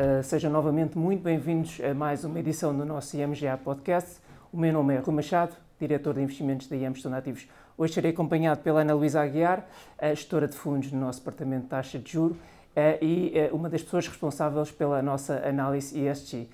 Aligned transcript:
uh, 0.00 0.22
sejam 0.22 0.50
novamente 0.50 0.96
muito 0.96 1.22
bem-vindos 1.22 1.78
a 1.80 1.92
mais 1.92 2.24
uma 2.24 2.40
edição 2.40 2.76
do 2.76 2.84
nosso 2.84 3.16
IMGA 3.16 3.58
Podcast. 3.62 4.18
O 4.52 4.56
meu 4.56 4.72
nome 4.72 4.94
é 4.94 4.98
Rui 4.98 5.14
Machado, 5.14 5.54
diretor 5.78 6.14
de 6.14 6.22
investimentos 6.22 6.66
da 6.66 6.76
IEM 6.76 6.94
Gestão 6.94 7.12
Ativos. 7.14 7.46
Hoje 7.76 7.94
serei 7.94 8.10
acompanhado 8.10 8.60
pela 8.60 8.80
Ana 8.80 8.94
Luísa 8.94 9.20
Aguiar, 9.20 9.66
gestora 10.14 10.48
de 10.48 10.56
fundos 10.56 10.90
no 10.90 11.00
nosso 11.00 11.20
departamento 11.20 11.64
de 11.64 11.68
taxa 11.68 11.98
de 11.98 12.12
juro 12.12 12.34
uh, 12.34 13.04
e 13.04 13.34
uh, 13.50 13.54
uma 13.54 13.68
das 13.68 13.82
pessoas 13.82 14.08
responsáveis 14.08 14.70
pela 14.70 15.02
nossa 15.02 15.46
análise 15.46 15.98
ESG. 15.98 16.48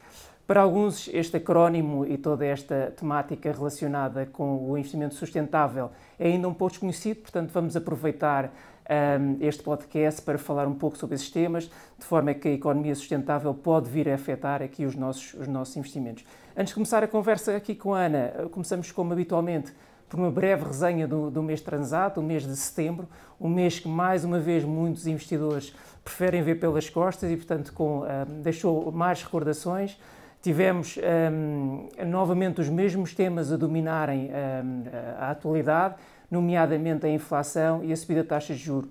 Para 0.46 0.62
alguns, 0.62 1.08
este 1.08 1.38
acrónimo 1.38 2.06
e 2.06 2.16
toda 2.16 2.46
esta 2.46 2.92
temática 2.96 3.50
relacionada 3.50 4.26
com 4.26 4.70
o 4.70 4.78
investimento 4.78 5.14
sustentável 5.14 5.90
é 6.18 6.28
ainda 6.28 6.48
um 6.48 6.54
pouco 6.54 6.72
desconhecido, 6.72 7.22
portanto, 7.22 7.50
vamos 7.52 7.76
aproveitar 7.76 8.52
um, 8.88 9.36
este 9.40 9.62
podcast 9.62 10.22
para 10.22 10.38
falar 10.38 10.66
um 10.66 10.74
pouco 10.74 10.96
sobre 10.96 11.14
esses 11.16 11.30
temas, 11.30 11.70
de 11.98 12.04
forma 12.04 12.32
que 12.34 12.48
a 12.48 12.52
economia 12.52 12.94
sustentável 12.94 13.52
pode 13.54 13.90
vir 13.90 14.08
a 14.08 14.14
afetar 14.14 14.62
aqui 14.62 14.84
os 14.84 14.94
nossos, 14.94 15.34
os 15.34 15.48
nossos 15.48 15.76
investimentos. 15.76 16.24
Antes 16.56 16.70
de 16.70 16.74
começar 16.74 17.02
a 17.02 17.08
conversa 17.08 17.56
aqui 17.56 17.74
com 17.74 17.94
a 17.94 18.00
Ana, 18.00 18.48
começamos 18.50 18.90
como 18.90 19.12
habitualmente 19.12 19.72
por 20.08 20.20
uma 20.20 20.30
breve 20.30 20.64
resenha 20.64 21.06
do, 21.06 21.30
do 21.30 21.42
mês 21.42 21.60
transado, 21.60 22.18
o 22.18 22.22
mês 22.22 22.46
de 22.46 22.56
setembro, 22.56 23.08
um 23.40 23.48
mês 23.48 23.78
que 23.78 23.88
mais 23.88 24.24
uma 24.24 24.38
vez 24.38 24.64
muitos 24.64 25.06
investidores 25.06 25.74
preferem 26.04 26.42
ver 26.42 26.56
pelas 26.56 26.88
costas 26.88 27.30
e, 27.30 27.36
portanto, 27.36 27.72
com, 27.72 28.02
um, 28.02 28.40
deixou 28.40 28.92
mais 28.92 29.22
recordações. 29.22 29.98
Tivemos 30.40 30.96
um, 31.32 31.88
novamente 32.06 32.60
os 32.60 32.68
mesmos 32.68 33.14
temas 33.14 33.52
a 33.52 33.56
dominarem 33.56 34.30
um, 34.30 34.84
a 35.18 35.30
atualidade, 35.30 35.96
nomeadamente 36.30 37.06
a 37.06 37.10
inflação 37.10 37.84
e 37.84 37.92
a 37.92 37.96
subida 37.96 38.22
da 38.22 38.28
taxa 38.30 38.54
de 38.54 38.60
juros. 38.60 38.90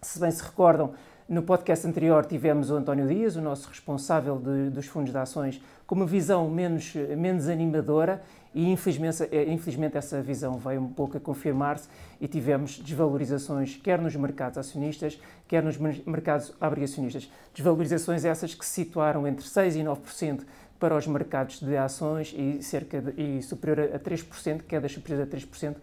Se 0.00 0.20
bem 0.20 0.30
se 0.30 0.42
recordam, 0.42 0.94
no 1.28 1.42
podcast 1.42 1.84
anterior 1.86 2.24
tivemos 2.24 2.70
o 2.70 2.76
António 2.76 3.08
Dias, 3.08 3.34
o 3.34 3.40
nosso 3.40 3.68
responsável 3.68 4.38
de, 4.38 4.70
dos 4.70 4.86
fundos 4.86 5.10
de 5.10 5.18
ações, 5.18 5.60
com 5.84 5.96
uma 5.96 6.06
visão 6.06 6.48
menos, 6.48 6.94
menos 6.94 7.48
animadora 7.48 8.22
e 8.54 8.70
infelizmente, 8.70 9.24
eh, 9.32 9.52
infelizmente 9.52 9.96
essa 9.96 10.22
visão 10.22 10.56
veio 10.56 10.80
um 10.80 10.88
pouco 10.88 11.16
a 11.16 11.20
confirmar-se 11.20 11.88
e 12.20 12.28
tivemos 12.28 12.78
desvalorizações 12.78 13.76
quer 13.76 14.00
nos 14.00 14.14
mercados 14.14 14.56
acionistas, 14.56 15.20
quer 15.48 15.62
nos 15.62 15.76
mercados 15.76 16.54
obrigacionistas. 16.60 17.30
Desvalorizações 17.52 18.24
essas 18.24 18.54
que 18.54 18.64
se 18.64 18.84
situaram 18.84 19.26
entre 19.26 19.44
6% 19.44 19.74
e 19.74 19.84
9% 19.84 20.44
para 20.78 20.96
os 20.96 21.06
mercados 21.06 21.60
de 21.60 21.76
ações 21.76 22.34
e 22.36 22.62
cerca 22.62 23.00
de, 23.00 23.20
e 23.20 23.42
superior 23.42 23.90
a 23.94 23.98
3%, 23.98 24.62
quedas 24.62 24.92
superiores 24.92 25.26
a 25.26 25.36
3% 25.36 25.76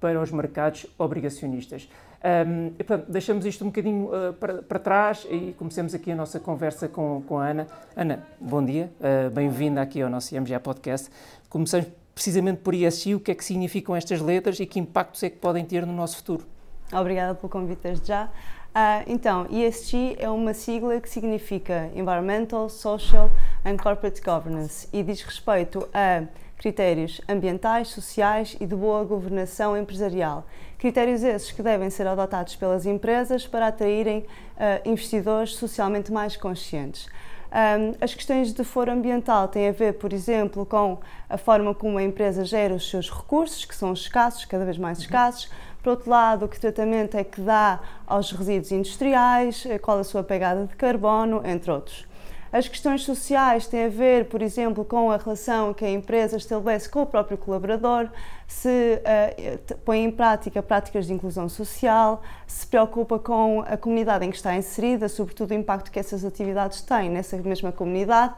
para 0.00 0.20
os 0.20 0.30
mercados 0.30 0.86
obrigacionistas. 0.98 1.88
Um, 2.18 2.72
e, 2.78 2.84
portanto, 2.84 3.10
deixamos 3.10 3.46
isto 3.46 3.64
um 3.64 3.68
bocadinho 3.68 4.06
uh, 4.06 4.32
para, 4.32 4.62
para, 4.62 4.78
trás 4.78 5.24
e 5.30 5.54
comecemos 5.56 5.94
aqui 5.94 6.10
a 6.10 6.16
nossa 6.16 6.40
conversa 6.40 6.88
com, 6.88 7.22
com 7.22 7.38
a 7.38 7.46
Ana. 7.46 7.66
Ana, 7.94 8.26
bom 8.40 8.64
dia, 8.64 8.90
uh, 8.98 9.30
bem-vinda 9.30 9.80
aqui 9.80 10.02
ao 10.02 10.10
nosso 10.10 10.34
IMGA 10.34 10.58
Podcast. 10.58 11.10
Começamos 11.48 11.86
precisamente 12.12 12.60
por 12.60 12.74
ESG, 12.74 13.14
o 13.14 13.20
que 13.20 13.30
é 13.30 13.34
que 13.36 13.44
significam 13.44 13.94
estas 13.94 14.20
letras 14.20 14.58
e 14.58 14.66
que 14.66 14.80
impactos 14.80 15.22
é 15.22 15.30
que 15.30 15.36
podem 15.36 15.64
ter 15.64 15.86
no 15.86 15.92
nosso 15.92 16.16
futuro? 16.16 16.44
Obrigada 16.92 17.34
pelo 17.36 17.48
convite 17.48 17.82
desde 17.82 18.08
já. 18.08 18.24
Uh, 18.24 19.04
então, 19.06 19.46
ESG 19.50 20.16
é 20.18 20.28
uma 20.28 20.52
sigla 20.52 21.00
que 21.00 21.08
significa 21.08 21.90
Environmental, 21.94 22.68
Social 22.68 23.30
and 23.64 23.76
Corporate 23.76 24.20
Governance 24.20 24.88
e 24.92 25.02
diz 25.02 25.22
respeito 25.22 25.88
a 25.94 26.24
critérios 26.58 27.20
ambientais, 27.28 27.88
sociais 27.88 28.56
e 28.60 28.66
de 28.66 28.74
boa 28.74 29.04
governação 29.04 29.76
empresarial. 29.76 30.44
Critérios 30.76 31.22
esses 31.22 31.52
que 31.52 31.62
devem 31.62 31.88
ser 31.88 32.06
adotados 32.06 32.56
pelas 32.56 32.84
empresas 32.84 33.46
para 33.46 33.68
atraírem 33.68 34.18
uh, 34.18 34.88
investidores 34.88 35.54
socialmente 35.54 36.12
mais 36.12 36.36
conscientes. 36.36 37.08
Um, 37.50 37.94
as 38.00 38.12
questões 38.12 38.52
de 38.52 38.62
foro 38.62 38.92
ambiental 38.92 39.48
têm 39.48 39.68
a 39.68 39.72
ver, 39.72 39.94
por 39.94 40.12
exemplo, 40.12 40.66
com 40.66 40.98
a 41.30 41.38
forma 41.38 41.74
como 41.74 41.96
a 41.96 42.02
empresa 42.02 42.44
gera 42.44 42.74
os 42.74 42.90
seus 42.90 43.10
recursos, 43.10 43.64
que 43.64 43.74
são 43.74 43.92
escassos, 43.92 44.44
cada 44.44 44.64
vez 44.64 44.76
mais 44.76 44.98
escassos. 44.98 45.50
Por 45.82 45.90
outro 45.90 46.10
lado, 46.10 46.48
que 46.48 46.60
tratamento 46.60 47.16
é 47.16 47.24
que 47.24 47.40
dá 47.40 47.80
aos 48.06 48.32
resíduos 48.32 48.72
industriais, 48.72 49.66
qual 49.80 49.98
a 49.98 50.04
sua 50.04 50.22
pegada 50.22 50.66
de 50.66 50.74
carbono, 50.74 51.40
entre 51.44 51.70
outros. 51.70 52.07
As 52.52 52.66
questões 52.66 53.02
sociais 53.04 53.66
têm 53.66 53.84
a 53.84 53.88
ver, 53.88 54.26
por 54.26 54.40
exemplo, 54.40 54.84
com 54.84 55.10
a 55.10 55.16
relação 55.16 55.74
que 55.74 55.84
a 55.84 55.90
empresa 55.90 56.36
estabelece 56.36 56.88
com 56.88 57.02
o 57.02 57.06
próprio 57.06 57.36
colaborador, 57.36 58.08
se 58.46 58.68
uh, 58.68 59.74
põe 59.84 60.04
em 60.04 60.10
prática 60.10 60.62
práticas 60.62 61.06
de 61.06 61.12
inclusão 61.12 61.48
social, 61.48 62.22
se 62.46 62.66
preocupa 62.66 63.18
com 63.18 63.62
a 63.66 63.76
comunidade 63.76 64.24
em 64.24 64.30
que 64.30 64.36
está 64.36 64.56
inserida, 64.56 65.08
sobretudo 65.08 65.50
o 65.50 65.54
impacto 65.54 65.90
que 65.90 65.98
essas 65.98 66.24
atividades 66.24 66.80
têm 66.80 67.10
nessa 67.10 67.36
mesma 67.36 67.70
comunidade, 67.70 68.34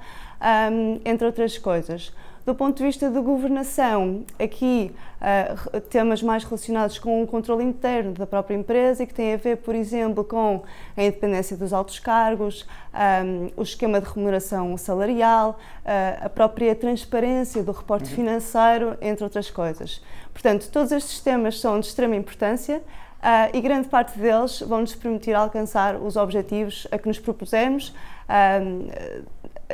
um, 0.72 1.00
entre 1.04 1.27
outras 1.27 1.56
coisas. 1.56 2.12
Do 2.45 2.55
ponto 2.55 2.78
de 2.78 2.84
vista 2.84 3.11
de 3.11 3.21
governação, 3.21 4.25
aqui 4.39 4.93
uh, 5.21 5.81
temas 5.83 6.23
mais 6.23 6.43
relacionados 6.43 6.99
com 6.99 7.23
o 7.23 7.27
controle 7.27 7.62
interno 7.62 8.12
da 8.12 8.27
própria 8.27 8.56
empresa 8.56 9.03
e 9.03 9.06
que 9.06 9.12
têm 9.12 9.34
a 9.34 9.37
ver, 9.37 9.59
por 9.59 9.75
exemplo, 9.75 10.25
com 10.25 10.62
a 10.97 11.03
independência 11.03 11.55
dos 11.56 11.73
altos 11.73 11.99
cargos, 11.99 12.67
um, 12.95 13.51
o 13.56 13.62
esquema 13.62 14.01
de 14.01 14.09
remuneração 14.09 14.75
salarial, 14.78 15.59
uh, 15.84 16.25
a 16.25 16.28
própria 16.31 16.75
transparência 16.75 17.62
do 17.62 17.73
reporte 17.73 18.09
uhum. 18.09 18.17
financeiro, 18.17 18.97
entre 19.03 19.22
outras 19.22 19.51
coisas. 19.51 20.03
Portanto, 20.33 20.71
todos 20.72 20.93
estes 20.93 21.21
temas 21.21 21.61
são 21.61 21.78
de 21.78 21.87
extrema 21.87 22.17
importância. 22.17 22.83
Uh, 23.21 23.55
e 23.55 23.61
grande 23.61 23.87
parte 23.87 24.19
deles 24.19 24.61
vão 24.61 24.81
nos 24.81 24.95
permitir 24.95 25.34
alcançar 25.34 25.97
os 25.97 26.17
objetivos 26.17 26.87
a 26.91 26.97
que 26.97 27.07
nos 27.07 27.19
propusemos, 27.19 27.91
uh, 27.91 29.22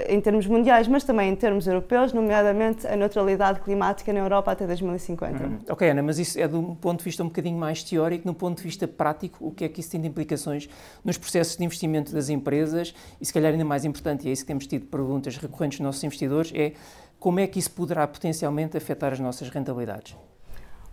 em 0.09 0.21
termos 0.21 0.47
mundiais, 0.47 0.87
mas 0.89 1.05
também 1.05 1.31
em 1.31 1.37
termos 1.37 1.67
europeus, 1.67 2.13
nomeadamente 2.13 2.87
a 2.87 2.97
neutralidade 2.97 3.61
climática 3.61 4.13
na 4.13 4.21
Europa 4.21 4.53
até 4.53 4.67
2050. 4.67 5.45
Uhum. 5.45 5.59
Ok, 5.69 5.89
Ana, 5.89 6.03
mas 6.03 6.19
isso 6.19 6.39
é 6.39 6.47
de 6.47 6.57
um 6.57 6.75
ponto 6.75 6.99
de 6.99 7.05
vista 7.05 7.23
um 7.23 7.27
bocadinho 7.27 7.59
mais 7.59 7.83
teórico, 7.83 8.27
no 8.27 8.35
ponto 8.35 8.59
de 8.59 8.63
vista 8.63 8.87
prático, 8.87 9.47
o 9.47 9.51
que 9.51 9.65
é 9.65 9.69
que 9.69 9.81
isso 9.81 9.91
tem 9.91 10.01
de 10.01 10.09
implicações 10.09 10.69
nos 11.05 11.17
processos 11.17 11.57
de 11.57 11.65
investimento 11.65 12.13
das 12.13 12.29
empresas 12.29 12.95
e, 13.21 13.25
se 13.25 13.33
calhar, 13.33 13.53
ainda 13.53 13.65
mais 13.65 13.85
importante, 13.85 14.27
e 14.27 14.31
é 14.31 14.33
isso 14.33 14.43
que 14.43 14.49
temos 14.49 14.67
tido 14.67 14.87
perguntas 14.87 15.37
recorrentes 15.37 15.79
dos 15.79 15.85
nossos 15.85 16.05
investidores, 16.05 16.53
é 16.55 16.73
como 17.19 17.41
é 17.41 17.47
que 17.47 17.59
isso 17.59 17.71
poderá 17.71 18.07
potencialmente 18.07 18.77
afetar 18.77 19.13
as 19.13 19.21
nossas 19.21 19.49
rentabilidades? 19.49 20.15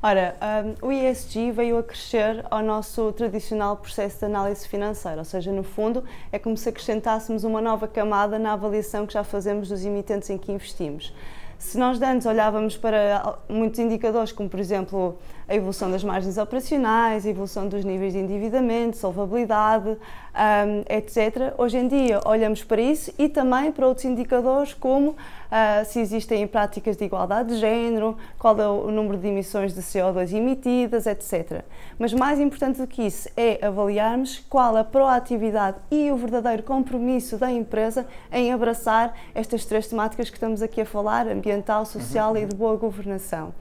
Ora, 0.06 0.36
um, 0.82 0.90
o 0.90 0.92
ESG 0.92 1.54
veio 1.54 1.78
a 1.78 1.84
crescer 1.84 2.46
ao 2.52 2.62
nosso 2.62 3.14
tradicional 3.14 3.78
processo 3.78 4.20
de 4.20 4.26
análise 4.26 4.68
financeira, 4.68 5.20
ou 5.20 5.24
seja, 5.24 5.50
no 5.50 5.64
fundo, 5.64 6.04
é 6.30 6.38
como 6.38 6.58
se 6.58 6.68
acrescentássemos 6.68 7.46
uma 7.46 7.62
nova 7.62 7.88
camada 7.88 8.38
na 8.38 8.52
avaliação 8.52 9.08
que 9.08 9.14
já 9.14 9.24
fazemos 9.24 9.70
dos 9.70 9.86
emitentes 9.86 10.30
em 10.30 10.38
que 10.38 10.52
investimos. 10.52 11.14
Se 11.58 11.78
nós 11.78 12.02
antes 12.02 12.28
olhávamos 12.28 12.76
para 12.76 13.38
muitos 13.48 13.80
indicadores, 13.80 14.34
como 14.34 14.50
por 14.50 14.60
exemplo 14.60 15.18
a 15.54 15.56
evolução 15.56 15.92
das 15.92 16.04
margens 16.04 16.40
operacionais, 16.40 17.28
a 17.28 17.30
evolução 17.30 17.68
dos 17.68 17.86
níveis 17.86 18.14
de 18.14 18.20
endividamento, 18.20 18.98
solvabilidade, 18.98 19.90
um, 19.90 20.84
etc., 20.90 21.54
hoje 21.60 21.78
em 21.78 21.88
dia 21.88 22.20
olhamos 22.26 22.64
para 22.64 22.82
isso 22.82 23.14
e 23.20 23.30
também 23.30 23.72
para 23.72 23.88
outros 23.88 24.04
indicadores, 24.06 24.74
como 24.74 25.12
uh, 25.12 25.16
se 25.86 26.00
existem 26.00 26.48
práticas 26.48 26.98
de 26.98 27.06
igualdade 27.06 27.50
de 27.50 27.58
género, 27.58 28.18
qual 28.40 28.60
é 28.60 28.68
o 28.68 28.90
número 28.90 29.16
de 29.16 29.28
emissões 29.28 29.76
de 29.76 29.82
CO2 29.82 30.34
emitidas, 30.34 31.06
etc. 31.06 31.64
Mas 32.00 32.14
mais 32.14 32.40
importante 32.40 32.82
do 32.82 32.88
que 32.88 33.04
isso 33.04 33.30
é 33.38 33.64
avaliarmos 33.64 34.44
qual 34.50 34.76
a 34.76 34.84
proatividade 34.84 35.78
e 35.92 36.10
o 36.10 36.18
verdadeiro 36.18 36.64
compromisso 36.64 37.38
da 37.38 37.52
empresa 37.52 38.08
em 38.32 38.52
abraçar 38.52 39.14
estas 39.36 39.66
três 39.66 39.88
temáticas 39.88 40.32
que 40.32 40.36
estamos 40.36 40.64
aqui 40.64 40.82
a 40.82 40.86
falar, 40.86 41.28
ambiental, 41.28 41.86
social 41.86 42.36
e 42.36 42.44
de 42.44 42.56
boa 42.56 42.76
governação. 42.76 43.54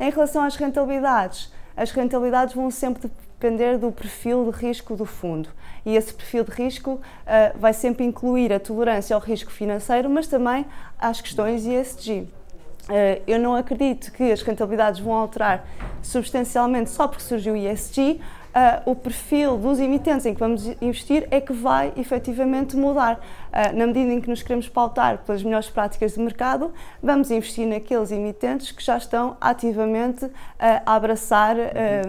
Em 0.00 0.08
relação 0.10 0.42
às 0.42 0.56
rentabilidades, 0.56 1.52
as 1.76 1.90
rentabilidades 1.90 2.54
vão 2.54 2.70
sempre 2.70 3.02
depender 3.40 3.76
do 3.76 3.92
perfil 3.92 4.50
de 4.50 4.58
risco 4.58 4.96
do 4.96 5.04
fundo. 5.04 5.50
E 5.84 5.94
esse 5.94 6.12
perfil 6.14 6.42
de 6.42 6.52
risco 6.52 6.92
uh, 6.92 7.58
vai 7.58 7.74
sempre 7.74 8.04
incluir 8.04 8.50
a 8.50 8.58
tolerância 8.58 9.14
ao 9.14 9.20
risco 9.20 9.50
financeiro, 9.50 10.08
mas 10.08 10.26
também 10.26 10.64
às 10.98 11.20
questões 11.20 11.66
ESG. 11.66 12.20
Uh, 12.20 13.22
eu 13.26 13.38
não 13.38 13.54
acredito 13.54 14.10
que 14.12 14.32
as 14.32 14.40
rentabilidades 14.40 15.00
vão 15.00 15.12
alterar 15.12 15.66
substancialmente 16.02 16.88
só 16.88 17.06
porque 17.06 17.22
surgiu 17.22 17.52
o 17.52 17.56
ESG, 17.56 18.20
uh, 18.54 18.90
o 18.90 18.94
perfil 18.94 19.56
dos 19.56 19.78
emitentes 19.78 20.26
em 20.26 20.34
que 20.34 20.40
vamos 20.40 20.66
investir 20.80 21.26
é 21.30 21.40
que 21.40 21.52
vai 21.52 21.92
efetivamente 21.96 22.76
mudar. 22.76 23.18
Uh, 23.18 23.76
na 23.76 23.86
medida 23.86 24.12
em 24.12 24.20
que 24.20 24.28
nos 24.28 24.42
queremos 24.42 24.68
pautar 24.68 25.18
pelas 25.18 25.42
melhores 25.42 25.68
práticas 25.68 26.14
de 26.14 26.20
mercado, 26.20 26.72
vamos 27.02 27.30
investir 27.30 27.66
naqueles 27.66 28.10
emitentes 28.10 28.70
que 28.70 28.82
já 28.82 28.96
estão 28.96 29.36
ativamente 29.40 30.24
uh, 30.24 30.32
a 30.58 30.94
abraçar 30.94 31.56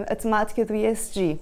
a 0.08 0.14
temática 0.14 0.64
do 0.64 0.74
ESG. 0.74 1.38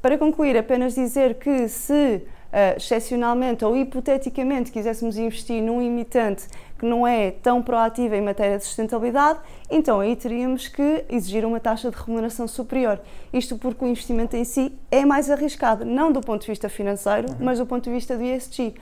Para 0.00 0.18
concluir, 0.18 0.56
apenas 0.56 0.94
dizer 0.94 1.34
que 1.36 1.68
se 1.68 2.22
uh, 2.54 2.76
excepcionalmente 2.76 3.64
ou 3.64 3.76
hipoteticamente 3.76 4.70
quiséssemos 4.70 5.18
investir 5.18 5.60
num 5.60 5.82
emitente 5.82 6.46
que 6.78 6.86
não 6.86 7.06
é 7.06 7.30
tão 7.30 7.62
proativo 7.62 8.14
em 8.14 8.20
matéria 8.20 8.58
de 8.58 8.64
sustentabilidade, 8.64 9.38
então 9.70 10.00
aí 10.00 10.14
teríamos 10.16 10.68
que 10.68 11.04
exigir 11.08 11.44
uma 11.44 11.60
taxa 11.60 11.90
de 11.90 11.96
remuneração 11.96 12.46
superior. 12.46 13.00
Isto 13.32 13.56
porque 13.56 13.84
o 13.84 13.88
investimento 13.88 14.36
em 14.36 14.44
si 14.44 14.72
é 14.90 15.04
mais 15.04 15.30
arriscado, 15.30 15.84
não 15.84 16.12
do 16.12 16.20
ponto 16.20 16.42
de 16.42 16.48
vista 16.48 16.68
financeiro, 16.68 17.28
uhum. 17.30 17.36
mas 17.40 17.58
do 17.58 17.66
ponto 17.66 17.84
de 17.84 17.90
vista 17.90 18.16
do 18.16 18.22
ESG. 18.22 18.74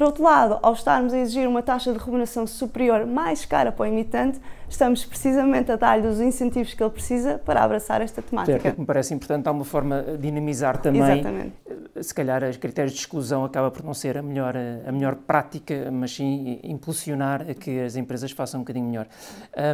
Por 0.00 0.06
outro 0.06 0.24
lado, 0.24 0.58
ao 0.62 0.72
estarmos 0.72 1.12
a 1.12 1.18
exigir 1.18 1.46
uma 1.46 1.62
taxa 1.62 1.92
de 1.92 1.98
remuneração 1.98 2.46
superior 2.46 3.04
mais 3.04 3.44
cara 3.44 3.70
para 3.70 3.82
o 3.82 3.86
emitente, 3.86 4.40
estamos 4.66 5.04
precisamente 5.04 5.70
a 5.70 5.76
dar-lhe 5.76 6.06
os 6.06 6.22
incentivos 6.22 6.72
que 6.72 6.82
ele 6.82 6.90
precisa 6.90 7.38
para 7.44 7.62
abraçar 7.62 8.00
esta 8.00 8.22
temática. 8.22 8.58
Certo, 8.58 8.78
me 8.78 8.86
parece 8.86 9.12
importante, 9.12 9.46
há 9.46 9.52
uma 9.52 9.64
forma 9.64 10.00
de 10.00 10.16
dinamizar 10.16 10.78
também. 10.78 11.02
Exatamente. 11.02 11.52
Eh, 11.68 12.02
se 12.02 12.14
calhar 12.14 12.42
os 12.44 12.56
critérios 12.56 12.94
de 12.94 13.00
exclusão 13.00 13.44
acaba 13.44 13.70
por 13.70 13.84
não 13.84 13.92
ser 13.92 14.16
a 14.16 14.22
melhor, 14.22 14.54
a 14.56 14.90
melhor 14.90 15.16
prática, 15.16 15.90
mas 15.92 16.14
sim 16.14 16.58
impulsionar 16.62 17.42
a 17.42 17.52
que 17.52 17.80
as 17.80 17.94
empresas 17.94 18.30
façam 18.30 18.60
um 18.60 18.62
bocadinho 18.62 18.86
melhor. 18.86 19.06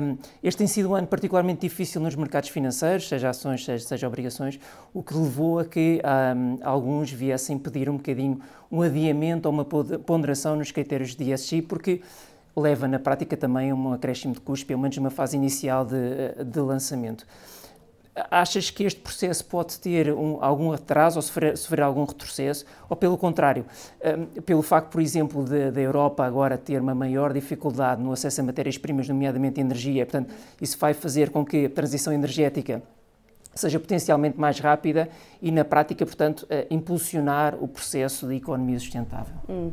Um, 0.02 0.19
este 0.43 0.58
tem 0.58 0.67
sido 0.67 0.90
um 0.90 0.96
ano 0.96 1.06
particularmente 1.06 1.61
difícil 1.61 2.00
nos 2.00 2.17
mercados 2.17 2.49
financeiros, 2.49 3.08
seja 3.08 3.31
ações, 3.31 3.64
seja, 3.64 3.87
seja 3.87 4.08
obrigações, 4.08 4.58
o 4.93 5.05
que 5.05 5.14
levou 5.14 5.61
a 5.61 5.64
que 5.64 6.02
um, 6.05 6.58
alguns 6.64 7.12
viessem 7.12 7.56
pedir 7.56 7.88
um 7.88 7.96
bocadinho 7.96 8.40
um 8.70 8.82
adiamento 8.82 9.49
ou 9.49 9.55
uma 9.55 9.64
ponderação 10.17 10.57
nos 10.57 10.71
critérios 10.71 11.15
de 11.15 11.31
ESG, 11.31 11.63
porque 11.63 12.01
leva 12.57 12.89
na 12.89 12.99
prática 12.99 13.37
também 13.37 13.71
a 13.71 13.75
um 13.75 13.93
acréscimo 13.93 14.33
de 14.33 14.41
custos, 14.41 14.65
pelo 14.65 14.81
menos 14.81 14.97
numa 14.97 15.11
fase 15.11 15.37
inicial 15.37 15.85
de, 15.85 16.43
de 16.43 16.61
lançamento. 16.61 17.27
Achas 18.31 18.71
que 18.71 18.85
este 18.85 18.99
processo 18.99 19.45
pode 19.45 19.79
ter 19.79 20.11
um, 20.11 20.39
algum 20.43 20.73
atraso 20.73 21.19
ou 21.19 21.23
sofrer, 21.23 21.55
sofrer, 21.59 21.83
algum 21.83 22.05
retrocesso? 22.05 22.65
Ou, 22.89 22.97
pelo 22.97 23.19
contrário, 23.19 23.67
um, 24.03 24.41
pelo 24.41 24.63
facto, 24.63 24.89
por 24.89 25.03
exemplo, 25.03 25.45
da 25.45 25.79
Europa 25.79 26.25
agora 26.25 26.57
ter 26.57 26.81
uma 26.81 26.95
maior 26.95 27.35
dificuldade 27.35 28.03
no 28.03 28.11
acesso 28.11 28.41
a 28.41 28.45
matérias-primas, 28.45 29.07
nomeadamente 29.07 29.61
energia, 29.61 30.07
portanto, 30.07 30.33
isso 30.59 30.79
vai 30.79 30.95
fazer 30.95 31.29
com 31.29 31.45
que 31.45 31.67
a 31.67 31.69
transição 31.69 32.11
energética 32.11 32.83
seja 33.55 33.79
potencialmente 33.79 34.41
mais 34.41 34.59
rápida 34.61 35.11
e, 35.43 35.51
na 35.51 35.62
prática, 35.62 36.07
portanto, 36.07 36.45
uh, 36.45 36.67
impulsionar 36.71 37.55
o 37.62 37.69
processo 37.69 38.27
de 38.27 38.37
economia 38.37 38.79
sustentável? 38.79 39.35
Hum. 39.47 39.73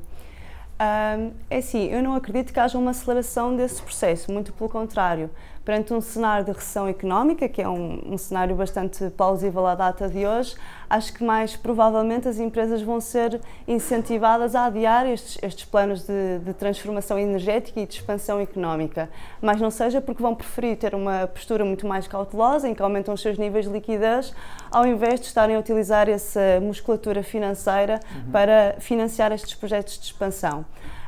Um, 0.83 1.31
é 1.49 1.57
assim, 1.59 1.85
eu 1.85 2.03
não 2.03 2.13
acredito 2.13 2.51
que 2.51 2.59
haja 2.59 2.77
uma 2.77 2.91
aceleração 2.91 3.55
desse 3.55 3.81
processo, 3.81 4.31
muito 4.31 4.51
pelo 4.51 4.69
contrário 4.69 5.29
perante 5.65 5.93
um 5.93 6.01
cenário 6.01 6.45
de 6.45 6.51
recessão 6.51 6.87
económica, 6.87 7.47
que 7.47 7.61
é 7.61 7.69
um, 7.69 8.13
um, 8.13 8.17
cenário 8.17 8.55
bastante 8.55 9.09
plausível 9.11 9.65
à 9.65 9.75
data 9.75 10.09
de 10.09 10.25
hoje, 10.25 10.55
acho 10.89 11.13
que 11.13 11.23
mais 11.23 11.55
provavelmente 11.55 12.27
as 12.27 12.37
empresas 12.37 12.81
vão 12.81 12.99
ser 12.99 13.39
incentivadas 13.65 14.55
a 14.55 14.65
adiar 14.65 15.05
estes, 15.07 15.37
estes 15.41 15.63
planos 15.63 16.05
de, 16.05 16.39
de, 16.39 16.53
transformação 16.53 17.17
energética 17.17 17.79
e 17.79 17.85
de 17.85 17.93
expansão 17.93 18.41
económica. 18.41 19.09
Mas 19.41 19.61
não 19.61 19.71
seja 19.71 20.01
porque 20.01 20.21
vão 20.21 20.35
preferir 20.35 20.75
ter 20.77 20.93
uma 20.93 21.27
postura 21.27 21.63
muito 21.63 21.87
mais 21.87 22.07
cautelosa, 22.07 22.67
em 22.67 22.75
que 22.75 22.81
aumentam 22.81 23.13
os 23.13 23.21
seus 23.21 23.37
níveis 23.37 23.65
de 23.65 23.71
liquidez, 23.71 24.33
ao 24.69 24.85
invés 24.85 25.21
de 25.21 25.27
estarem 25.27 25.55
a 25.55 25.59
utilizar 25.59 26.09
essa 26.09 26.59
musculatura 26.61 27.23
financeira 27.23 28.01
uhum. 28.13 28.31
para 28.31 28.75
financiar 28.79 29.31
estes 29.31 29.53
projetos 29.53 29.97
de 29.97 30.05
expansão. 30.05 30.65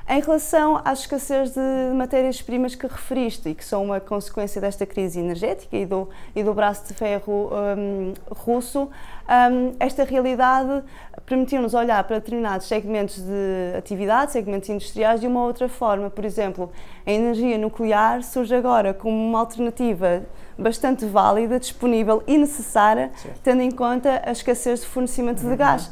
Em 0.08 0.22
relação 0.22 0.80
à 0.86 0.94
escassez 0.94 1.52
de 1.56 1.96
matérias-primas 1.96 2.76
que 2.76 2.86
referiste 2.86 3.50
e 3.50 3.56
que 3.56 3.66
são 3.66 3.84
uma 3.84 4.00
consequência 4.00 4.62
desta 4.62 4.86
crise 4.86 5.20
energética 5.20 5.76
e 5.76 5.84
do, 5.84 6.08
e 6.36 6.44
do 6.44 6.54
braço 6.54 6.88
de 6.88 6.94
ferro 6.94 7.50
um, 7.76 8.14
russo, 8.30 8.82
um, 8.84 9.74
esta 9.80 10.04
realidade 10.04 10.84
permitiu-nos 11.26 11.74
olhar 11.74 12.04
para 12.04 12.20
determinados 12.20 12.68
segmentos 12.68 13.18
de 13.18 13.76
atividade, 13.76 14.32
segmentos 14.32 14.70
industriais, 14.70 15.20
de 15.20 15.26
uma 15.26 15.44
outra 15.44 15.68
forma. 15.68 16.08
Por 16.12 16.24
exemplo, 16.24 16.72
a 17.04 17.12
energia 17.12 17.58
nuclear 17.58 18.22
surge 18.22 18.54
agora 18.54 18.94
como 18.94 19.16
uma 19.16 19.40
alternativa 19.40 20.22
bastante 20.56 21.04
válida, 21.06 21.60
disponível 21.60 22.22
e 22.28 22.38
necessária, 22.38 23.12
tendo 23.44 23.62
em 23.62 23.72
conta 23.72 24.22
a 24.24 24.32
escassez 24.32 24.82
de 24.82 24.86
fornecimento 24.86 25.44
uhum. 25.44 25.50
de 25.50 25.56
gás 25.56 25.92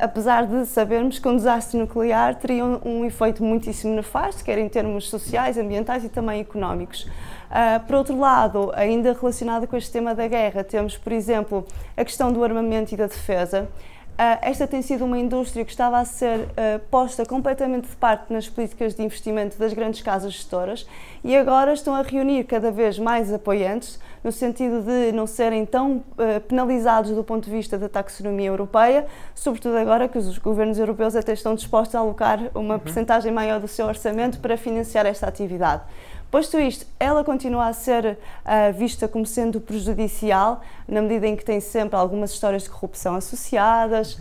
apesar 0.00 0.46
de 0.46 0.64
sabermos 0.66 1.18
que 1.18 1.28
um 1.28 1.36
desastre 1.36 1.78
nuclear 1.78 2.34
teria 2.34 2.64
um, 2.64 2.80
um, 2.84 3.04
efeito 3.04 3.44
muitíssimo 3.44 3.94
nefasto, 3.94 4.42
quer 4.42 4.58
em 4.58 4.68
termos 4.68 5.08
sociais, 5.08 5.58
ambientais 5.58 6.04
e 6.04 6.08
também 6.08 6.40
económicos. 6.40 7.06
Uh, 7.46 7.84
por 7.86 7.96
outro 7.96 8.18
lado, 8.18 8.72
ainda 8.74 9.12
relacionado 9.12 9.66
com 9.66 9.76
este 9.76 9.92
tema 9.92 10.14
da 10.14 10.26
guerra, 10.26 10.64
temos, 10.64 10.96
por 10.96 11.12
exemplo, 11.12 11.64
a 11.96 12.04
questão 12.04 12.32
do 12.32 12.42
armamento 12.42 12.94
e 12.94 12.96
da 12.96 13.06
defesa. 13.06 13.68
Uh, 14.16 14.38
esta 14.40 14.66
tem 14.66 14.80
sido 14.80 15.04
uma 15.04 15.18
indústria 15.18 15.64
que 15.64 15.70
estava 15.70 15.98
a 15.98 16.04
ser 16.04 16.40
uh, 16.40 16.78
posta 16.90 17.26
completamente 17.26 17.88
de 17.88 17.96
parte 17.96 18.32
nas 18.32 18.48
políticas 18.48 18.94
de 18.94 19.02
investimento 19.02 19.58
das 19.58 19.74
grandes 19.74 20.00
casas 20.00 20.32
gestoras 20.32 20.86
e 21.22 21.36
agora 21.36 21.74
estão 21.74 21.94
a 21.94 22.00
reunir 22.00 22.44
cada 22.44 22.70
vez 22.70 22.98
mais 22.98 23.30
apoiantes, 23.30 24.00
no 24.22 24.32
sentido 24.32 24.82
de 24.82 25.12
não 25.12 25.26
serem 25.26 25.64
tão 25.64 25.96
uh, 25.96 26.40
penalizados 26.48 27.12
do 27.12 27.22
ponto 27.22 27.44
de 27.44 27.50
vista 27.50 27.78
da 27.78 27.88
taxonomia 27.88 28.48
europeia, 28.48 29.06
sobretudo 29.34 29.76
agora 29.76 30.08
que 30.08 30.18
os 30.18 30.38
governos 30.38 30.78
europeus 30.78 31.14
até 31.14 31.32
estão 31.32 31.54
dispostos 31.54 31.94
a 31.94 32.00
alocar 32.00 32.40
uma 32.54 32.74
uhum. 32.74 32.80
percentagem 32.80 33.32
maior 33.32 33.60
do 33.60 33.68
seu 33.68 33.86
orçamento 33.86 34.40
para 34.40 34.56
financiar 34.56 35.06
esta 35.06 35.26
atividade. 35.26 35.82
Posto 36.30 36.58
isto, 36.58 36.84
ela 36.98 37.22
continua 37.22 37.68
a 37.68 37.72
ser 37.72 38.04
uh, 38.44 38.72
vista 38.76 39.06
como 39.06 39.24
sendo 39.24 39.60
prejudicial, 39.60 40.60
na 40.88 41.00
medida 41.00 41.28
em 41.28 41.36
que 41.36 41.44
tem 41.44 41.60
sempre 41.60 41.96
algumas 41.96 42.32
histórias 42.32 42.64
de 42.64 42.70
corrupção 42.70 43.14
associadas, 43.14 44.18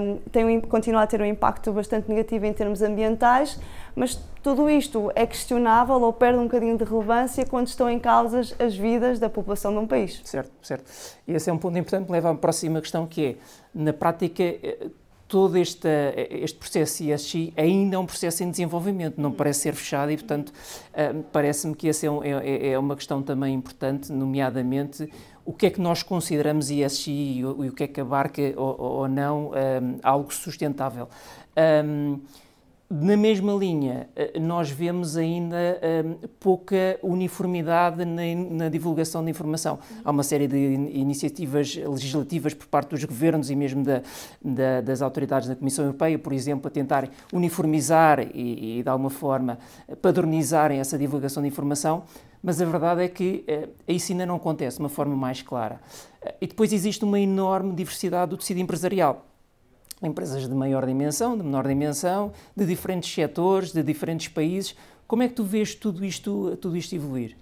um, 0.00 0.16
tem, 0.30 0.60
continua 0.62 1.02
a 1.02 1.06
ter 1.06 1.20
um 1.20 1.26
impacto 1.26 1.70
bastante 1.70 2.08
negativo 2.08 2.46
em 2.46 2.52
termos 2.54 2.80
ambientais, 2.80 3.60
mas 3.94 4.18
tudo 4.42 4.68
isto 4.68 5.10
é 5.14 5.26
questionável 5.26 6.00
ou 6.00 6.12
perde 6.12 6.38
um 6.38 6.44
bocadinho 6.44 6.76
de 6.76 6.84
relevância 6.84 7.44
quando 7.46 7.68
estão 7.68 7.88
em 7.88 7.98
causas 7.98 8.54
as 8.58 8.76
vidas 8.76 9.18
da 9.18 9.28
população 9.28 9.72
de 9.72 9.78
um 9.78 9.86
país. 9.86 10.20
Certo, 10.24 10.50
certo. 10.62 10.90
E 11.26 11.32
esse 11.32 11.48
é 11.48 11.52
um 11.52 11.58
ponto 11.58 11.78
importante 11.78 12.06
que 12.06 12.12
leva 12.12 12.30
à 12.30 12.34
próxima 12.34 12.80
questão, 12.80 13.06
que 13.06 13.24
é, 13.24 13.36
na 13.74 13.92
prática, 13.92 14.42
eh, 14.42 14.88
todo 15.28 15.56
este, 15.56 15.88
este 16.30 16.58
processo 16.58 17.04
ESG 17.04 17.54
ainda 17.56 17.96
é 17.96 17.98
um 17.98 18.04
processo 18.04 18.44
em 18.44 18.50
desenvolvimento, 18.50 19.18
não 19.18 19.32
parece 19.32 19.60
ser 19.60 19.74
fechado 19.74 20.10
e, 20.10 20.16
portanto, 20.16 20.52
eh, 20.92 21.14
parece-me 21.32 21.74
que 21.74 21.88
essa 21.88 22.06
é, 22.06 22.10
é, 22.10 22.68
é, 22.72 22.78
uma 22.78 22.94
questão 22.94 23.22
também 23.22 23.54
importante, 23.54 24.12
nomeadamente 24.12 25.08
o 25.44 25.52
que 25.52 25.66
é 25.66 25.70
que 25.70 25.80
nós 25.80 26.02
consideramos 26.02 26.70
ESG 26.70 27.10
e 27.10 27.44
o, 27.44 27.66
o 27.68 27.72
que 27.72 27.84
é 27.84 27.88
que 27.88 28.00
abarca 28.00 28.42
ou, 28.56 28.80
ou 28.80 29.08
não 29.08 29.48
um, 29.48 29.54
eh, 29.54 29.80
algo 30.02 30.32
sustentável. 30.32 31.08
Um, 31.56 32.20
na 32.92 33.16
mesma 33.16 33.54
linha, 33.54 34.06
eh, 34.14 34.38
nós 34.38 34.70
vemos 34.70 35.16
ainda 35.16 35.80
um, 36.04 36.28
pouca 36.38 36.98
uniformidade 37.02 38.04
na, 38.04 38.22
na, 38.50 38.68
divulgação 38.68 39.24
de 39.24 39.30
informação. 39.30 39.78
Há 40.04 40.10
uma 40.10 40.22
série 40.22 40.46
de 40.46 40.56
iniciativas 40.56 41.74
legislativas 41.74 42.52
por 42.52 42.66
parte 42.66 42.90
dos 42.90 43.02
governos 43.02 43.48
e 43.48 43.56
mesmo 43.56 43.82
da, 43.82 44.02
da, 44.44 44.82
das 44.82 45.00
autoridades 45.00 45.48
da 45.48 45.56
Comissão 45.56 45.86
Europeia, 45.86 46.18
por 46.18 46.34
exemplo, 46.34 46.68
a 46.68 46.70
tentar 46.70 47.08
uniformizar 47.32 48.20
e, 48.20 48.80
e, 48.80 48.82
de 48.82 48.88
alguma 48.90 49.08
forma, 49.08 49.58
padronizarem 50.02 50.78
essa 50.78 50.98
divulgação 50.98 51.42
de 51.42 51.48
informação, 51.48 52.02
mas 52.42 52.60
a 52.60 52.66
verdade 52.66 53.04
é 53.04 53.08
que 53.08 53.42
uh, 53.48 53.70
isso 53.88 54.12
ainda 54.12 54.26
não 54.26 54.36
acontece 54.36 54.76
de 54.76 54.82
uma 54.82 54.90
forma 54.90 55.16
mais 55.16 55.40
clara. 55.40 55.80
E 56.42 56.46
depois 56.46 56.74
existe 56.74 57.06
uma 57.06 57.18
enorme 57.18 57.72
diversidade 57.72 58.32
do 58.32 58.36
tecido 58.36 58.60
empresarial 58.60 59.31
empresas 60.06 60.48
de 60.48 60.54
maior 60.54 60.86
dimensão, 60.86 61.36
de 61.36 61.42
menor 61.42 61.66
dimensão, 61.66 62.32
de 62.56 62.66
diferentes 62.66 63.12
setores, 63.12 63.72
de 63.72 63.82
diferentes 63.82 64.28
países. 64.28 64.76
Como 65.06 65.22
é 65.22 65.28
que 65.28 65.34
tu 65.34 65.44
vês 65.44 65.74
tudo 65.74 66.04
isto, 66.04 66.56
tudo 66.56 66.76
isto 66.76 66.94
evoluir? 66.94 67.36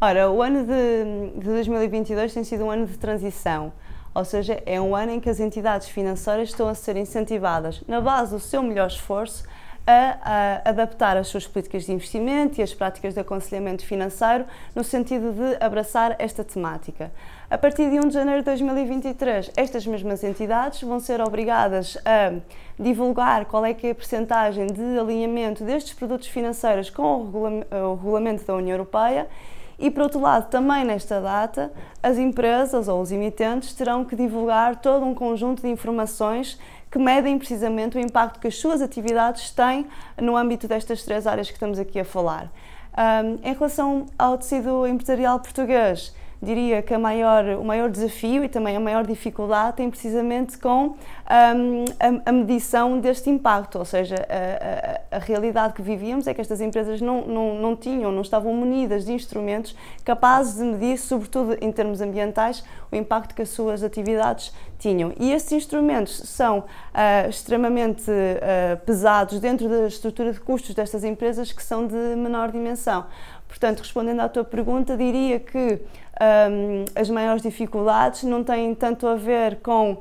Ora, 0.00 0.30
o 0.30 0.42
ano 0.42 0.64
de, 0.64 1.38
de 1.38 1.46
2022 1.46 2.34
tem 2.34 2.44
sido 2.44 2.64
um 2.64 2.70
ano 2.70 2.86
de 2.86 2.98
transição, 2.98 3.72
ou 4.14 4.24
seja, 4.24 4.62
é 4.66 4.80
um 4.80 4.94
ano 4.94 5.12
em 5.12 5.20
que 5.20 5.30
as 5.30 5.40
entidades 5.40 5.88
financeiras 5.88 6.50
estão 6.50 6.68
a 6.68 6.74
ser 6.74 6.96
incentivadas, 6.96 7.82
na 7.88 8.00
base 8.00 8.32
do 8.32 8.40
seu 8.40 8.62
melhor 8.62 8.88
esforço, 8.88 9.44
a, 9.86 10.62
a, 10.64 10.70
adaptar 10.70 11.16
as 11.16 11.28
suas 11.28 11.46
políticas 11.46 11.84
de 11.84 11.92
investimento 11.92 12.60
e 12.60 12.62
as 12.62 12.72
práticas 12.72 13.14
de 13.14 13.20
aconselhamento 13.20 13.84
financeiro 13.84 14.44
no 14.74 14.82
sentido 14.82 15.32
de 15.32 15.62
abraçar 15.64 16.16
esta 16.18 16.42
temática. 16.42 17.12
A 17.50 17.58
partir 17.58 17.90
de 17.90 17.98
1 17.98 18.08
de 18.08 18.14
janeiro 18.14 18.40
de 18.40 18.46
2023, 18.46 19.50
estas 19.56 19.86
mesmas 19.86 20.24
entidades 20.24 20.82
vão 20.82 20.98
ser 20.98 21.20
obrigadas 21.20 21.98
a 22.04 22.32
divulgar 22.78 23.44
qual 23.44 23.64
é 23.64 23.74
que 23.74 23.88
é 23.88 23.90
a 23.90 23.94
percentagem 23.94 24.66
de 24.66 24.98
alinhamento 24.98 25.62
destes 25.62 25.92
produtos 25.92 26.28
financeiros 26.28 26.90
com 26.90 27.20
o 27.22 27.94
regulamento 27.94 28.44
da 28.44 28.54
União 28.54 28.74
Europeia 28.74 29.28
e, 29.78 29.90
por 29.90 30.02
outro 30.04 30.20
lado, 30.20 30.48
também 30.50 30.84
nesta 30.84 31.20
data, 31.20 31.72
as 32.02 32.18
empresas 32.18 32.88
ou 32.88 33.00
os 33.00 33.10
emitentes 33.10 33.72
terão 33.74 34.04
que 34.04 34.14
divulgar 34.14 34.76
todo 34.76 35.04
um 35.04 35.14
conjunto 35.14 35.62
de 35.62 35.68
informações 35.68 36.58
que 36.90 36.98
medem 36.98 37.38
precisamente 37.38 37.96
o 37.96 38.00
impacto 38.00 38.38
que 38.38 38.46
as 38.46 38.56
suas 38.56 38.80
atividades 38.80 39.50
têm 39.50 39.86
no 40.20 40.36
âmbito 40.36 40.68
destas 40.68 41.02
três 41.02 41.26
áreas 41.26 41.48
que 41.48 41.54
estamos 41.54 41.78
aqui 41.78 41.98
a 41.98 42.04
falar. 42.04 42.52
Um, 42.96 43.48
em 43.48 43.52
relação 43.52 44.06
ao 44.16 44.38
tecido 44.38 44.86
empresarial 44.86 45.40
português, 45.40 46.14
diria 46.44 46.82
que 46.82 46.96
maior, 46.96 47.44
o 47.58 47.64
maior 47.64 47.90
desafio 47.90 48.44
e 48.44 48.48
também 48.48 48.76
a 48.76 48.80
maior 48.80 49.04
dificuldade 49.04 49.76
tem 49.76 49.90
precisamente 49.90 50.58
com 50.58 50.86
um, 50.86 51.84
a, 51.98 52.30
a, 52.30 52.32
medição 52.32 53.00
deste 53.00 53.30
impacto, 53.30 53.78
ou 53.78 53.84
seja, 53.84 54.14
a, 54.28 55.14
a, 55.14 55.16
a, 55.16 55.18
realidade 55.18 55.74
que 55.74 55.82
vivíamos 55.82 56.26
é 56.26 56.34
que 56.34 56.40
estas 56.40 56.60
empresas 56.60 57.00
não, 57.00 57.26
não, 57.26 57.54
não 57.54 57.76
tinham, 57.76 58.12
não 58.12 58.22
estavam 58.22 58.54
munidas 58.54 59.04
de 59.04 59.12
instrumentos 59.12 59.74
capazes 60.04 60.56
de 60.56 60.64
medir, 60.64 60.98
sobretudo 60.98 61.56
em 61.60 61.72
termos 61.72 62.00
ambientais, 62.00 62.64
o 62.92 62.96
impacto 62.96 63.34
que 63.34 63.42
as 63.42 63.48
suas 63.48 63.82
atividades 63.82 64.52
tinham. 64.78 65.12
E 65.18 65.32
estes 65.32 65.52
instrumentos 65.52 66.16
são 66.28 66.58
uh, 66.58 67.28
extremamente 67.28 68.10
uh, 68.10 68.76
pesados 68.84 69.40
dentro 69.40 69.68
da 69.68 69.86
estrutura 69.86 70.32
de 70.32 70.40
custos 70.40 70.74
destas 70.74 71.04
empresas 71.04 71.52
que 71.52 71.62
são 71.62 71.86
de 71.86 71.96
menor 72.16 72.52
dimensão. 72.52 73.06
Portanto, 73.48 73.80
respondendo 73.80 74.20
à 74.20 74.28
tua 74.28 74.44
pergunta, 74.44 74.96
diria 74.96 75.38
que 75.38 75.80
um, 76.20 76.84
as 76.94 77.10
maiores 77.10 77.42
dificuldades 77.42 78.22
não 78.22 78.44
têm 78.44 78.74
tanto 78.74 79.06
a 79.06 79.16
ver 79.16 79.56
com 79.60 79.92
uh, 79.92 79.98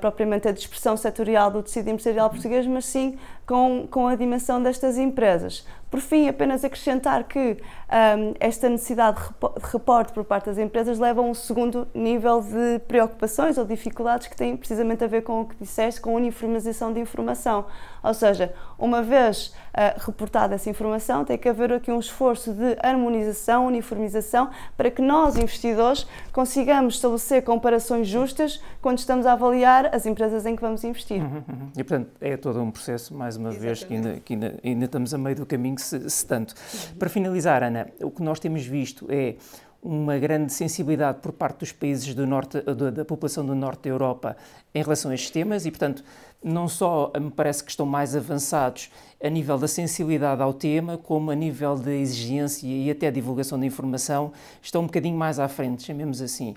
propriamente 0.00 0.48
a 0.48 0.52
dispersão 0.52 0.96
setorial 0.96 1.50
do 1.50 1.62
tecido 1.62 1.88
empresarial 1.88 2.28
português, 2.30 2.66
mas 2.66 2.84
sim 2.84 3.18
com, 3.46 3.86
com 3.90 4.08
a 4.08 4.16
dimensão 4.16 4.62
destas 4.62 4.98
empresas. 4.98 5.66
Por 5.90 6.00
fim, 6.00 6.26
apenas 6.26 6.64
acrescentar 6.64 7.24
que 7.24 7.58
um, 7.60 8.34
esta 8.40 8.66
necessidade 8.66 9.20
de 9.20 9.70
reporte 9.70 10.10
por 10.14 10.24
parte 10.24 10.46
das 10.46 10.56
empresas 10.56 10.98
leva 10.98 11.20
a 11.20 11.24
um 11.24 11.34
segundo 11.34 11.86
nível 11.94 12.40
de 12.40 12.78
preocupações 12.88 13.58
ou 13.58 13.66
dificuldades 13.66 14.26
que 14.26 14.34
têm 14.34 14.56
precisamente 14.56 15.04
a 15.04 15.06
ver 15.06 15.20
com 15.20 15.42
o 15.42 15.44
que 15.44 15.54
disseste, 15.60 16.00
com 16.00 16.12
a 16.12 16.14
uniformização 16.14 16.94
de 16.94 17.00
informação. 17.00 17.66
Ou 18.02 18.14
seja, 18.14 18.54
uma 18.78 19.02
vez 19.02 19.48
uh, 19.48 20.00
reportada 20.00 20.54
essa 20.54 20.70
informação, 20.70 21.26
tem 21.26 21.36
que 21.36 21.46
haver 21.46 21.74
aqui 21.74 21.92
um 21.92 22.00
esforço 22.00 22.54
de 22.54 22.74
harmonização, 22.82 23.66
uniformização, 23.66 24.48
para 24.78 24.90
que 24.90 25.02
nós, 25.02 25.36
investidores, 25.52 26.06
consigamos 26.32 26.94
estabelecer 26.94 27.42
comparações 27.42 28.08
justas 28.08 28.60
quando 28.80 28.98
estamos 28.98 29.26
a 29.26 29.32
avaliar 29.32 29.94
as 29.94 30.06
empresas 30.06 30.46
em 30.46 30.56
que 30.56 30.62
vamos 30.62 30.82
investir. 30.84 31.20
Uhum, 31.22 31.44
uhum. 31.48 31.70
E, 31.76 31.84
portanto, 31.84 32.10
é 32.20 32.36
todo 32.36 32.60
um 32.60 32.70
processo, 32.70 33.14
mais 33.14 33.36
uma 33.36 33.50
Exatamente. 33.50 33.66
vez, 33.66 33.84
que 33.84 33.94
ainda, 33.94 34.20
que 34.20 34.32
ainda, 34.34 34.60
ainda, 34.64 34.84
estamos 34.84 35.14
a 35.14 35.18
meio 35.18 35.36
do 35.36 35.46
caminho, 35.46 35.78
se, 35.78 36.08
se 36.08 36.26
tanto. 36.26 36.54
Uhum. 36.54 36.98
Para 36.98 37.08
finalizar, 37.08 37.62
Ana, 37.62 37.88
o 38.02 38.10
que 38.10 38.22
nós 38.22 38.40
temos 38.40 38.64
visto 38.64 39.06
é 39.10 39.36
uma 39.82 40.16
grande 40.16 40.52
sensibilidade 40.52 41.18
por 41.20 41.32
parte 41.32 41.58
dos 41.58 41.72
países 41.72 42.14
do 42.14 42.24
norte, 42.24 42.60
da, 42.60 42.90
da 42.90 43.04
população 43.04 43.44
do 43.44 43.54
norte 43.54 43.82
da 43.82 43.90
Europa 43.90 44.36
em 44.72 44.80
relação 44.80 45.10
a 45.10 45.14
estes 45.14 45.30
temas 45.30 45.66
e, 45.66 45.70
portanto, 45.70 46.04
não 46.42 46.68
só 46.68 47.12
me 47.20 47.30
parece 47.30 47.62
que 47.62 47.70
estão 47.70 47.86
mais 47.86 48.16
avançados 48.16 48.90
a 49.22 49.28
nível 49.28 49.56
da 49.58 49.68
sensibilidade 49.68 50.42
ao 50.42 50.52
tema, 50.52 50.98
como 50.98 51.30
a 51.30 51.34
nível 51.34 51.76
da 51.76 51.92
exigência 51.92 52.66
e 52.66 52.90
até 52.90 53.10
divulgação 53.10 53.58
da 53.58 53.66
informação, 53.66 54.32
estão 54.60 54.82
um 54.82 54.86
bocadinho 54.86 55.16
mais 55.16 55.38
à 55.38 55.48
frente, 55.48 55.84
chamemos 55.84 56.20
assim. 56.20 56.54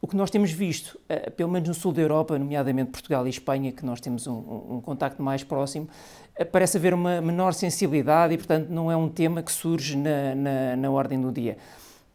O 0.00 0.06
que 0.06 0.16
nós 0.16 0.30
temos 0.30 0.52
visto, 0.52 1.00
eh, 1.08 1.30
pelo 1.30 1.50
menos 1.50 1.66
no 1.66 1.74
sul 1.74 1.90
da 1.90 2.02
Europa, 2.02 2.38
nomeadamente 2.38 2.90
Portugal 2.90 3.26
e 3.26 3.30
Espanha, 3.30 3.72
que 3.72 3.86
nós 3.86 4.00
temos 4.00 4.26
um, 4.26 4.34
um 4.76 4.80
contacto 4.80 5.22
mais 5.22 5.42
próximo, 5.42 5.88
eh, 6.36 6.44
parece 6.44 6.76
haver 6.76 6.92
uma 6.92 7.22
menor 7.22 7.54
sensibilidade 7.54 8.34
e, 8.34 8.36
portanto, 8.36 8.68
não 8.68 8.92
é 8.92 8.96
um 8.96 9.08
tema 9.08 9.42
que 9.42 9.50
surge 9.50 9.96
na, 9.96 10.34
na, 10.34 10.76
na 10.76 10.90
ordem 10.90 11.18
do 11.20 11.32
dia. 11.32 11.56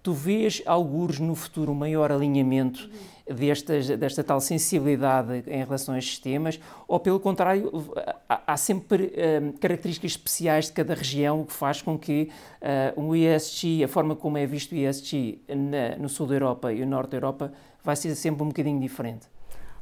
Tu 0.10 0.13
vês 0.13 0.63
alguns 0.66 1.20
no 1.20 1.36
futuro 1.36 1.72
um 1.72 1.75
maior 1.75 2.12
alinhamento 2.12 2.89
destas, 3.30 3.88
desta 3.89 4.24
tal 4.24 4.42
sensibilidade 4.42 5.44
em 5.46 5.63
relação 5.63 5.94
a 5.94 6.00
estes 6.00 6.18
temas, 6.18 6.60
ou 6.88 7.00
pelo 7.00 7.20
contrário, 7.20 7.72
há, 8.28 8.42
há 8.48 8.58
sempre 8.58 9.13
uh, 9.13 9.54
características 9.60 10.13
especiais 10.13 10.66
de 10.66 10.72
cada 10.72 10.96
região 10.96 11.46
que 11.46 11.54
faz 11.54 11.84
com 11.84 11.96
que 11.96 12.32
uh, 12.60 13.00
um 13.00 13.16
ESG, 13.16 13.84
a 13.84 13.88
forma 13.88 14.16
como 14.16 14.36
é 14.39 14.48
visto 14.48 14.72
o 14.72 14.75
ESG 14.75 15.44
na, 15.48 15.96
no 16.00 16.10
sul 16.10 16.25
da 16.25 16.34
Europa 16.34 16.74
e 16.74 16.80
no 16.80 16.88
norte 16.88 17.12
da 17.12 17.18
Europa, 17.18 17.54
vai 17.84 17.96
ser 17.96 18.16
sempre 18.16 18.42
um 18.42 18.48
bocadinho 18.48 18.80
diferente? 18.80 19.28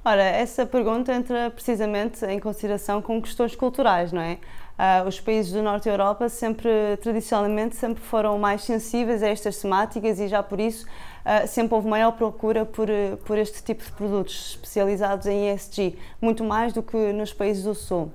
Ora, 0.03 0.24
essa 0.24 0.65
pergunta 0.65 1.13
entra 1.13 1.50
precisamente 1.51 2.25
em 2.25 2.39
consideração 2.39 3.01
com 3.01 3.22
questões 3.22 3.55
culturais, 3.55 4.12
não 4.12 4.22
é? 4.22 4.39
Uh, 4.77 5.07
os 5.07 5.19
países 5.19 5.51
do 5.51 5.63
norte 5.63 5.86
da 5.86 5.91
Europa 5.91 6.29
sempre, 6.29 6.69
tradicionalmente, 7.01 7.75
sempre 7.75 8.03
foram 8.03 8.38
mais 8.38 8.63
sensíveis 8.63 9.24
a 9.24 9.27
estas 9.27 9.60
temáticas 9.60 10.19
e 10.19 10.27
já 10.27 10.43
por 10.43 10.60
isso 10.60 10.86
uh, 10.86 11.48
sempre 11.48 11.74
houve 11.74 11.88
maior 11.88 12.12
procura 12.12 12.63
por, 12.63 12.88
por 13.25 13.39
este 13.39 13.63
tipo 13.63 13.84
de 13.84 13.91
produtos 13.93 14.51
especializados 14.51 15.25
em 15.25 15.50
ESG, 15.50 15.98
muito 16.22 16.43
mais 16.43 16.74
do 16.74 16.84
que 16.84 16.96
nos 17.12 17.34
países 17.34 17.63
do 17.63 17.74
sul. 17.74 18.12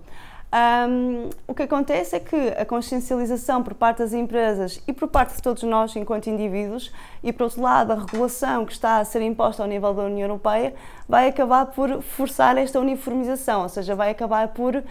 Um, 0.52 1.30
o 1.48 1.54
que 1.54 1.62
acontece 1.62 2.14
é 2.14 2.20
que 2.20 2.36
a 2.58 2.66
consciencialização 2.66 3.62
por 3.62 3.72
parte 3.72 3.98
das 3.98 4.12
empresas 4.12 4.82
e 4.86 4.92
por 4.92 5.08
parte 5.08 5.36
de 5.36 5.40
todos 5.40 5.62
nós 5.62 5.96
enquanto 5.96 6.26
indivíduos 6.26 6.92
e 7.22 7.32
por 7.32 7.44
outro 7.44 7.62
lado 7.62 7.92
a 7.92 7.94
regulação 7.94 8.66
que 8.66 8.72
está 8.72 8.98
a 8.98 9.04
ser 9.06 9.22
imposta 9.22 9.62
ao 9.62 9.68
nível 9.68 9.94
da 9.94 10.02
União 10.02 10.26
Europeia 10.28 10.74
vai 11.08 11.28
acabar 11.28 11.64
por 11.66 12.02
forçar 12.02 12.58
esta 12.58 12.78
uniformização, 12.78 13.62
ou 13.62 13.68
seja, 13.70 13.94
vai 13.94 14.10
acabar 14.10 14.48
por 14.48 14.76
uh, 14.76 14.82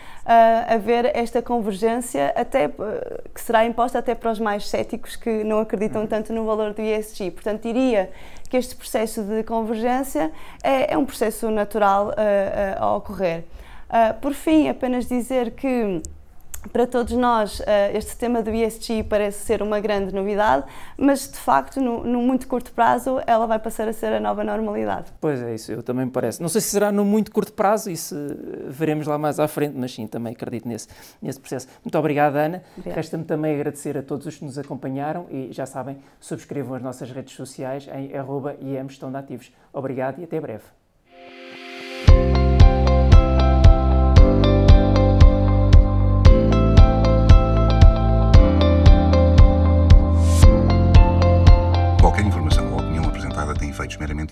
haver 0.67 1.15
esta 1.15 1.43
convergência 1.43 2.33
até 2.35 2.65
uh, 2.65 2.71
que 3.31 3.39
será 3.39 3.63
imposta 3.63 3.99
até 3.99 4.15
para 4.15 4.31
os 4.31 4.39
mais 4.39 4.67
céticos 4.67 5.15
que 5.15 5.43
não 5.43 5.59
acreditam 5.59 6.01
uhum. 6.01 6.07
tanto 6.07 6.33
no 6.33 6.43
valor 6.43 6.73
do 6.73 6.81
ESG. 6.81 7.29
Portanto, 7.29 7.61
diria 7.61 8.11
que 8.49 8.57
este 8.57 8.75
processo 8.75 9.21
de 9.21 9.43
convergência 9.43 10.31
é, 10.63 10.93
é 10.93 10.97
um 10.97 11.05
processo 11.05 11.51
natural 11.51 12.07
uh, 12.07 12.83
a 12.83 12.95
ocorrer. 12.95 13.43
Uh, 13.91 14.17
por 14.21 14.33
fim, 14.33 14.69
apenas 14.69 15.05
dizer 15.05 15.51
que 15.51 16.01
para 16.71 16.87
todos 16.87 17.13
nós, 17.13 17.59
uh, 17.59 17.63
este 17.93 18.15
tema 18.15 18.41
do 18.41 18.49
ESG 18.51 19.03
parece 19.03 19.43
ser 19.43 19.61
uma 19.61 19.81
grande 19.81 20.15
novidade, 20.15 20.65
mas 20.95 21.29
de 21.29 21.37
facto, 21.37 21.81
no, 21.81 22.01
no, 22.05 22.21
muito 22.21 22.47
curto 22.47 22.71
prazo, 22.71 23.19
ela 23.27 23.45
vai 23.45 23.59
passar 23.59 23.89
a 23.89 23.93
ser 23.93 24.13
a 24.13 24.19
nova 24.19 24.45
normalidade. 24.45 25.11
Pois 25.19 25.41
é, 25.41 25.55
isso 25.55 25.73
eu 25.73 25.83
também 25.83 26.05
me 26.05 26.11
parece. 26.11 26.41
Não 26.41 26.47
sei 26.47 26.61
se 26.61 26.69
será 26.69 26.89
no 26.89 27.03
muito 27.03 27.31
curto 27.31 27.51
prazo, 27.51 27.89
isso 27.89 28.15
veremos 28.69 29.07
lá 29.07 29.17
mais 29.17 29.41
à 29.41 29.47
frente, 29.49 29.75
mas 29.75 29.93
sim, 29.93 30.07
também 30.07 30.31
acredito 30.31 30.67
nesse, 30.69 30.87
nesse 31.21 31.39
processo. 31.39 31.67
Muito 31.83 31.97
obrigada, 31.97 32.39
Ana. 32.39 32.63
Resta-me 32.85 33.25
também 33.25 33.55
agradecer 33.55 33.97
a 33.97 34.03
todos 34.03 34.25
os 34.25 34.37
que 34.37 34.45
nos 34.45 34.57
acompanharam 34.57 35.25
e 35.29 35.51
já 35.51 35.65
sabem, 35.65 35.97
subscrevam 36.17 36.75
as 36.75 36.81
nossas 36.81 37.11
redes 37.11 37.33
sociais 37.35 37.89
em 37.93 38.15
arroba 38.15 38.55
Obrigado 39.73 40.21
e 40.21 40.23
até 40.23 40.39
breve. 40.39 40.80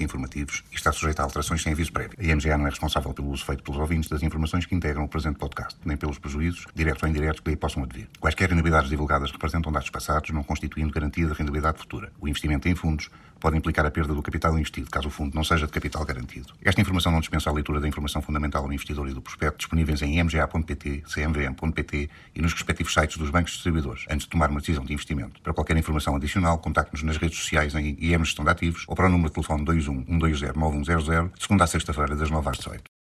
Informativos 0.10 0.64
e 0.72 0.76
está 0.76 0.92
sujeita 0.92 1.22
a 1.22 1.26
alterações 1.26 1.62
sem 1.62 1.72
aviso 1.72 1.94
prévio. 1.94 2.18
A 2.20 2.24
IMGA 2.24 2.58
não 2.58 2.66
é 2.66 2.70
responsável 2.70 3.14
pelo 3.14 3.30
uso 3.30 3.46
feito 3.46 3.64
pelos 3.64 3.80
ouvintes 3.80 4.10
das 4.10 4.24
informações 4.24 4.66
que 4.66 4.74
integram 4.74 5.04
o 5.04 5.08
presente 5.08 5.38
podcast, 5.38 5.78
nem 5.86 5.96
pelos 5.96 6.18
prejuízos, 6.18 6.66
diretos 6.74 7.04
ou 7.04 7.10
indiretos, 7.10 7.42
que 7.42 7.50
lhe 7.50 7.56
possam 7.56 7.84
advir. 7.84 8.08
Quaisquer 8.20 8.50
rendibilidades 8.50 8.90
divulgadas 8.90 9.32
representam 9.32 9.72
dados 9.72 9.90
passados, 9.90 10.32
não 10.32 10.44
constituindo 10.44 10.92
garantia 10.92 11.28
de 11.28 11.34
rendibilidade 11.34 11.78
futura. 11.78 12.12
O 12.20 12.28
investimento 12.28 12.68
em 12.68 12.76
fundos 12.76 13.10
pode 13.40 13.58
implicar 13.58 13.86
a 13.86 13.92
perda 13.92 14.14
do 14.14 14.22
capital 14.22 14.54
investido, 14.58 14.90
caso 14.92 15.08
o 15.08 15.12
fundo 15.12 15.34
não 15.34 15.44
seja 15.44 15.66
de 15.66 15.72
capital 15.72 16.04
garantido. 16.06 16.54
Esta 16.64 16.82
informação 16.82 17.12
não 17.12 17.20
dispensa 17.20 17.50
a 17.50 17.54
leitura 17.54 17.80
da 17.80 17.88
informação 17.88 18.22
fundamental 18.22 18.64
ao 18.64 18.74
investidor 18.74 19.08
e 19.08 19.14
do 19.14 19.22
prospecto, 19.22 19.60
disponíveis 19.60 20.02
em 20.02 20.22
mga.pt, 20.22 21.04
cmvm.pt 21.08 22.10
e 22.36 22.42
nos 22.42 22.54
respectivos 22.54 22.94
sites 22.94 23.18
dos 23.18 23.30
bancos 23.30 23.54
distribuidores, 23.54 24.06
antes 24.10 24.26
de 24.26 24.30
tomar 24.30 24.50
uma 24.50 24.60
decisão 24.60 24.84
de 24.84 24.94
investimento. 24.94 25.42
Para 25.42 25.54
qualquer 25.54 25.78
informação 25.78 26.16
adicional, 26.16 26.58
contacte-nos 26.58 27.04
nas 27.04 27.18
redes 27.18 27.38
sociais 27.38 27.74
em 27.76 27.98
IM 28.00 28.26
Gestão 28.26 28.44
de 28.44 28.52
Ativos 28.52 28.84
ou 28.88 28.96
para 28.96 29.08
o 29.08 29.10
número 29.10 29.30
de 29.30 29.36
telefone 29.36 29.64
21 29.64 29.99
120 30.08 30.58
9100, 30.58 31.32
de 31.36 31.42
segunda 31.42 31.64
a 31.64 31.68
sexta-feira, 31.68 32.16
das 32.16 32.30
9 32.30 32.50
às 32.50 32.58
18. 32.58 32.99